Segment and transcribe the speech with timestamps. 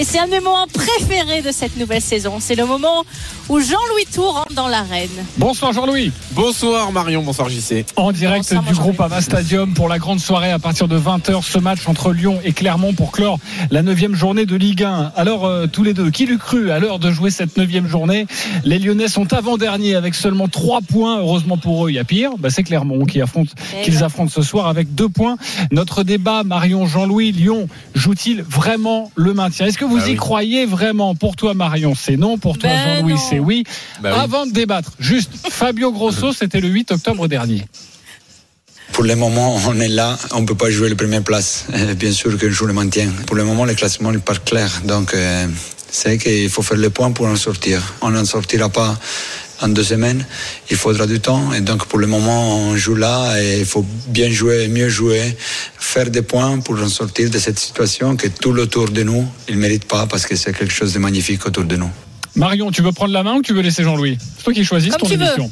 [0.00, 2.38] Et c'est un de mes moments préférés de cette nouvelle saison.
[2.40, 3.04] C'est le moment
[3.50, 5.10] où Jean-Louis Tour rentre dans l'arène.
[5.36, 6.10] Bonsoir Jean-Louis.
[6.30, 7.84] Bonsoir Marion, bonsoir JC.
[7.96, 11.42] En direct Bonsoir, du groupe Ama Stadium pour la grande soirée à partir de 20h,
[11.42, 13.38] ce match entre Lyon et Clermont pour clore
[13.70, 15.12] la neuvième journée de Ligue 1.
[15.14, 18.26] Alors euh, tous les deux, qui l'eût cru à l'heure de jouer cette neuvième journée?
[18.64, 21.18] Les Lyonnais sont avant-derniers avec seulement 3 points.
[21.18, 22.30] Heureusement pour eux, il y a pire.
[22.38, 24.04] Bah, c'est Clermont qui affronte, Eh qu'ils ben.
[24.04, 25.36] affrontent ce soir avec 2 points.
[25.70, 29.66] Notre débat, Marion, Jean-Louis, Lyon joue-t-il vraiment le maintien?
[29.66, 30.16] Est-ce que vous Bah y oui.
[30.16, 32.38] croyez vraiment Pour toi Marion, c'est non.
[32.38, 33.64] Pour toi Ben Jean-Louis, c'est oui.
[34.00, 34.20] Bah oui.
[34.20, 37.64] Avant de débattre, juste, Fabio Grosso, c'était le 8 octobre dernier.
[38.92, 41.64] Pour le moment, on est là, on ne peut pas jouer la première place.
[41.72, 43.08] Euh, Bien sûr que je joue le maintien.
[43.26, 44.70] Pour le moment, le classement n'est pas clair.
[44.84, 45.46] Donc, euh,
[45.90, 47.80] c'est qu'il faut faire le point pour en sortir.
[48.02, 48.98] On n'en sortira pas
[49.62, 50.24] en deux semaines.
[50.70, 51.52] Il faudra du temps.
[51.52, 55.36] Et donc, pour le moment, on joue là et il faut bien jouer, mieux jouer,
[55.78, 59.56] faire des points pour en sortir de cette situation que tout autour de nous, il
[59.56, 61.90] ne mérite pas parce que c'est quelque chose de magnifique autour de nous.
[62.34, 64.18] Marion, tu veux prendre la main ou tu veux laisser Jean-Louis?
[64.38, 65.24] C'est toi qui choisis Comme ton tu veux.
[65.26, 65.50] émission.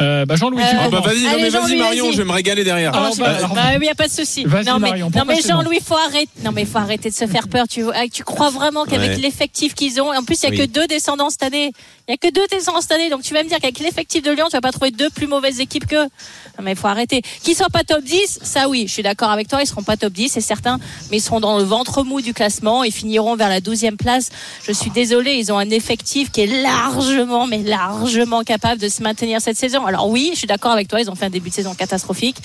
[0.00, 2.92] Euh, bah Jean-Louis, tu Euh, Ah bah vas-y, Jean-Louis, Marion, je vais me régaler derrière.
[2.94, 4.46] Oh, bah, alors- bah oui, y a pas de souci.
[4.46, 6.28] Non mais, Marion, non Jean-Louis, faut arrêter.
[6.42, 7.66] Non mais faut arrêter de se faire peur.
[7.68, 9.16] Tu, ah, tu crois vraiment qu'avec Ouais.
[9.16, 10.58] l'effectif qu'ils ont, en plus il y a Oui.
[10.58, 11.72] que deux descendants cette année.
[12.10, 13.08] Il y a que deux descendants cette année.
[13.08, 15.28] Donc tu vas me dire qu'avec l'effectif de Lyon, tu vas pas trouver deux plus
[15.28, 16.02] mauvaises équipes que.
[16.02, 17.22] Non mais faut arrêter.
[17.44, 19.62] Qu'ils soient pas top 10, ça oui, je suis d'accord avec toi.
[19.62, 20.80] Ils seront pas top 10, c'est certain,
[21.12, 22.82] mais ils seront dans le ventre mou du classement.
[22.82, 24.30] Ils finiront vers la 12e place.
[24.64, 29.04] Je suis désolé, ils ont un effectif qui est largement, mais largement capable de se
[29.04, 29.86] maintenir cette saison.
[29.86, 31.00] Alors oui, je suis d'accord avec toi.
[31.00, 32.38] Ils ont fait un début de saison catastrophique.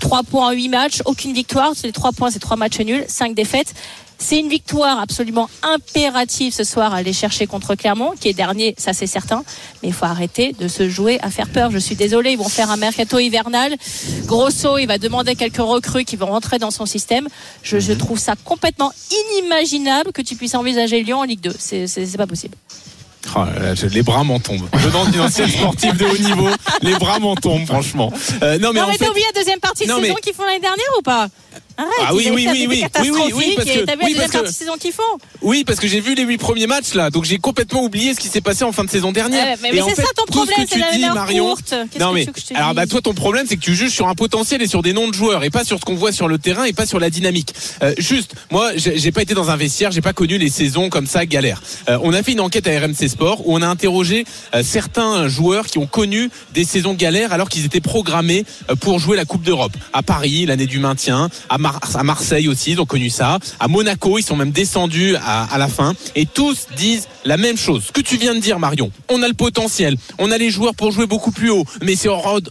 [0.00, 1.72] 3 points en 8 matchs, aucune victoire.
[1.74, 3.74] C'est les 3 points, c'est 3 matchs nuls, 5 défaites.
[4.18, 8.74] C'est une victoire absolument impérative ce soir à aller chercher contre Clermont, qui est dernier,
[8.78, 9.44] ça c'est certain.
[9.82, 11.70] Mais il faut arrêter de se jouer à faire peur.
[11.70, 13.76] Je suis désolé, ils vont faire un mercato hivernal.
[14.24, 17.28] Grosso, il va demander quelques recrues qui vont rentrer dans son système.
[17.62, 18.90] Je, je trouve ça complètement
[19.34, 21.54] inimaginable que tu puisses envisager Lyon en Ligue 2.
[21.58, 22.56] C'est pas possible.
[23.34, 23.40] Oh
[23.92, 24.68] les bras m'en tombent.
[24.72, 26.48] Venant d'une ancienne sportive de haut niveau,
[26.80, 28.12] les bras m'en tombent franchement.
[28.42, 30.14] Euh, non mais non, en mais fait, t'as oublié la deuxième partie de Non, saison
[30.14, 31.26] mais- qu'ils font l'année dernière ou pas?
[31.78, 32.84] Arrête, Ah oui, oui, oui, oui.
[33.02, 35.02] Oui, oui, oui, parce que- oui, parce que- saison qu'ils font
[35.42, 38.20] oui parce que j'ai vu les huit premiers matchs là, donc j'ai complètement oublié ce
[38.20, 39.44] qui s'est passé en fin de saison dernière.
[39.46, 41.48] Ouais, mais Et mais en c'est ça ton ce problème, c'est tu la dis, Marion,
[41.48, 41.74] courte.
[42.00, 44.62] Non mais que alors bah toi ton problème c'est que tu juges sur un potentiel
[44.62, 46.64] et sur des noms de joueurs et pas sur ce qu'on voit sur le terrain
[46.64, 47.52] et pas sur la dynamique.
[47.82, 50.88] Euh, juste moi j'ai j'ai pas été dans un vestiaire, j'ai pas connu les saisons
[50.88, 51.62] comme ça galère.
[51.88, 55.28] Euh, on a fait une enquête à RMC Sport où on a interrogé euh, certains
[55.28, 59.24] joueurs qui ont connu des saisons galères alors qu'ils étaient programmés euh, pour jouer la
[59.26, 59.72] Coupe d'Europe.
[59.92, 61.58] À Paris l'année du maintien, à,
[61.94, 65.68] À Marseille aussi ils ont connu ça, à Monaco ils sont même descendus à, la
[65.68, 65.94] fin.
[66.14, 67.84] Et tous disent la même chose.
[67.86, 70.74] Ce que tu viens de dire Marion, on a le potentiel, on a les joueurs
[70.74, 72.08] pour jouer beaucoup plus haut, mais c'est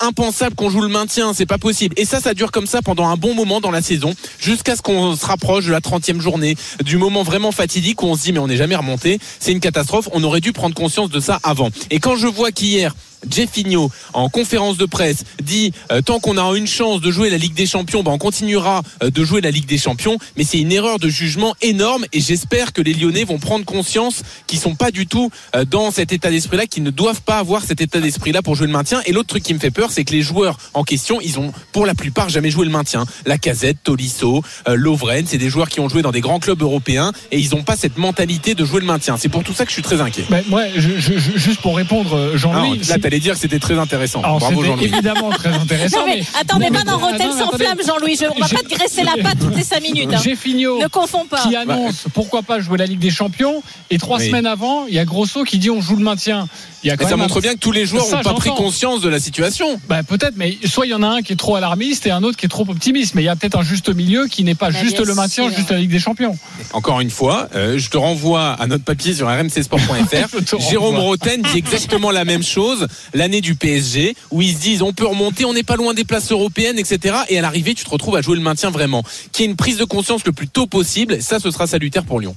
[0.00, 1.94] impensable qu'on joue le maintien, c'est pas possible.
[1.98, 4.82] Et ça, ça dure comme ça pendant un bon moment dans la saison, jusqu'à ce
[4.82, 8.32] qu'on se rapproche de la 30e journée, du moment vraiment fatidique où on se dit
[8.32, 11.38] mais on n'est jamais remonté, c'est une catastrophe, on aurait dû prendre conscience de ça
[11.42, 11.70] avant.
[11.90, 12.94] Et quand je vois qu'hier,
[13.30, 17.38] Jeffinho, en conférence de presse, dit euh, tant qu'on a une chance de jouer la
[17.38, 20.18] Ligue des Champions, bah, on continuera euh, de jouer la Ligue des Champions.
[20.36, 24.22] Mais c'est une erreur de jugement énorme et j'espère que les Lyonnais vont prendre conscience
[24.46, 27.62] qu'ils sont pas du tout euh, dans cet état d'esprit-là, qu'ils ne doivent pas avoir
[27.64, 29.00] cet état d'esprit-là pour jouer le maintien.
[29.06, 31.52] Et l'autre truc qui me fait peur, c'est que les joueurs en question, ils ont
[31.72, 33.04] pour la plupart jamais joué le maintien.
[33.26, 37.12] La Casette, Tolisso, Lovren, c'est des joueurs qui ont joué dans des grands clubs européens
[37.32, 39.16] et ils n'ont pas cette mentalité de jouer le maintien.
[39.16, 40.24] C'est pour tout ça que je suis très inquiet.
[40.30, 40.42] Ben,
[40.76, 42.78] je- je- juste pour répondre, Jean-Louis.
[43.08, 44.20] T'allais dire que c'était très intéressant.
[44.22, 44.84] Alors, Bravo Jean-Louis.
[44.84, 46.00] évidemment très intéressant.
[46.00, 48.16] Non mais attends, n'est pas dans Rotten sans flamme, Jean-Louis.
[48.20, 50.10] Je- On va pas te graisser la patte toutes les 5 minutes.
[50.12, 50.20] hein.
[50.22, 51.42] J'ai Fignot Ne confonds pas.
[51.42, 54.26] qui annonce pourquoi pas jouer la Ligue des Champions et trois Oui.
[54.26, 56.48] semaines avant, il y a Grosso qui dit on joue le maintien.
[56.84, 58.22] Il y a quand Mais ça même montre un- bien que tous les joueurs n'ont
[58.22, 59.80] pas pris conscience de la situation.
[59.88, 62.22] Bah, peut-être, mais soit il y en a un qui est trop alarmiste et un
[62.22, 63.14] autre qui est trop optimiste.
[63.16, 65.48] Mais il y a peut-être un juste milieu qui n'est pas Bah, juste le maintien,
[65.48, 65.56] sûr.
[65.56, 66.38] juste la Ligue des Champions.
[66.72, 70.60] Encore une fois, euh, je te renvoie à notre papier sur rmcsport.fr.
[70.70, 70.96] Jérôme.
[70.98, 75.06] Roten dit exactement la même chose l'année du PSG, où ils se disent on peut
[75.06, 77.16] remonter, on n'est pas loin des places européennes, etc.
[77.28, 79.02] Et à l'arrivée, tu te retrouves à jouer le maintien vraiment.
[79.32, 81.22] Qui est une prise de conscience le plus tôt possible.
[81.22, 82.36] Ça, ce sera salutaire pour Lyon.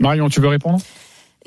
[0.00, 0.80] Marion, tu veux répondre?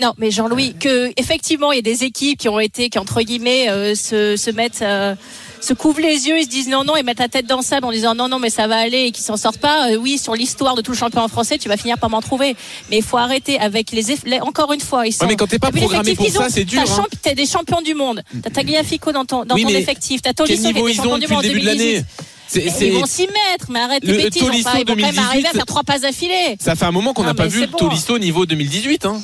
[0.01, 3.21] Non, mais Jean-Louis, que effectivement, il y a des équipes qui ont été, qui entre
[3.21, 5.15] guillemets, euh, se, se mettent, euh,
[5.61, 7.63] se couvrent les yeux, ils se disent non, non, et mettent la tête dans le
[7.63, 9.91] sable en disant non, non, mais ça va aller et qui s'en sortent pas.
[9.91, 12.55] Euh, oui, sur l'histoire de tout le championnat français, tu vas finir par m'en trouver.
[12.91, 15.23] Mais il faut arrêter avec les, eff- les- encore une fois, ils sont.
[15.23, 16.95] Ouais, mais quand t'es pas programmé l'effectif pour qu'ils ça, ont c'est dur, T'as hein.
[16.97, 18.21] champ- t'as des champions du monde.
[18.43, 20.21] T'as Tagliafico dans ton, dans Oui, ton effectif.
[20.21, 21.65] T'as Tolisso qui ils champion du monde en début de 2018.
[21.65, 22.05] l'année
[22.47, 24.41] C'est- Mais c'est- Ils vont s'y mettre, mais arrête tes Le bêtises.
[24.43, 26.57] Ils vont quand même 2018, arriver à faire trois passes d'affilée.
[26.59, 27.77] Ça fait un moment qu'on n'a pas vu le bon.
[27.79, 29.05] Tolisso niveau 2018.
[29.05, 29.19] Hein.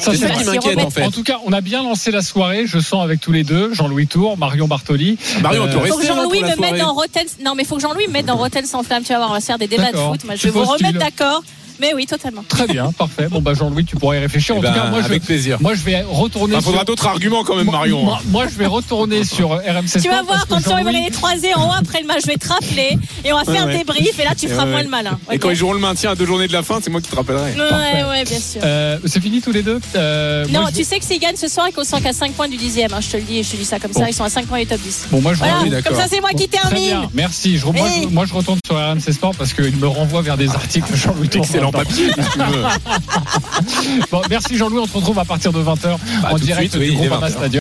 [0.00, 1.04] C'est ça qui m'inquiète en fait.
[1.04, 2.66] En tout cas, on a bien lancé la soirée.
[2.66, 5.18] Je sens avec tous les deux, Jean-Louis Tour, Marion Bartoli.
[5.40, 7.26] Mario, on peut Euh, rester Faut que hein, Jean-Louis me mette dans Rotten.
[7.44, 9.02] Non, mais faut que Jean-Louis me mette dans Rotten sans flamme.
[9.02, 10.24] Tu vas voir, on va se faire des débats de foot.
[10.24, 11.42] Moi, je vais vous remettre d'accord.
[11.80, 12.44] Mais oui, totalement.
[12.48, 13.28] Très bien, parfait.
[13.30, 14.54] Bon, bah, Jean-Louis, tu pourrais y réfléchir.
[14.56, 15.58] Eh En ben, tout cas, moi, je, avec plaisir.
[15.60, 16.84] moi, je vais retourner Il faudra sur.
[16.86, 18.02] d'autres arguments quand même, Marion.
[18.04, 21.04] Moi, moi, je vais retourner sur RMC Tu vas voir, quand ils vont Jean-Louis- gagner
[21.06, 23.66] les 3 en haut après le match, je vais te rappeler et on va faire
[23.66, 24.84] Ouais, un débrief et là tu Et feras ouais, moins ouais.
[24.84, 25.18] le malin.
[25.32, 27.10] Et quand ils joueront le maintien à deux journées de la fin, c'est moi qui
[27.10, 27.52] te rappellerai.
[27.52, 28.60] Ouais, ouais, bien sûr.
[28.62, 31.36] Euh, c'est fini tous les deux Euh, non, moi, je- tu sais que s'ils gagnent
[31.36, 32.92] ce soir, ils sont qu'à 5 points du dixième.
[32.92, 34.00] Hein, je te le dis, je te dis ça comme Bon.
[34.00, 34.08] ça.
[34.08, 35.06] Ils sont à 5 points du top 10.
[35.10, 35.92] Bon, moi, je Voilà, oui, retourne- d'accord.
[35.92, 36.84] comme ça c'est moi qui Très termine.
[36.88, 37.58] bien, merci.
[37.58, 40.48] Je, moi, je, moi, je retourne sur RMC Sport parce qu'il me renvoie vers des
[40.50, 41.28] articles de Jean-Louis.
[41.34, 41.72] Excellent.
[41.74, 42.64] Papier, si tu veux.
[44.10, 46.96] Bon, merci Jean-Louis, on se retrouve à partir de 20h Bah, en direct suite, oui,
[46.96, 47.30] du 20h.
[47.30, 47.50] Stadium.